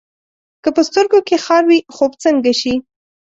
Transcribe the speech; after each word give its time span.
که 0.63 0.69
په 0.75 0.81
سترګو 0.87 1.19
کې 1.27 1.35
خار 1.45 1.63
وي، 1.69 1.79
خوب 1.95 2.11
څنګه 2.23 2.51
شي؟ 2.61 2.73